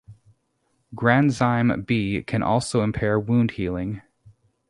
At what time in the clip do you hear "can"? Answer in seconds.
2.23-2.41